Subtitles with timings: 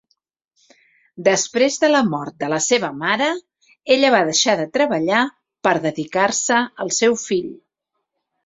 [1.27, 3.27] Després de la mort de la seva mare,
[3.97, 5.23] ella va deixar de treballar
[5.69, 7.57] per dedicar-se al seu fill.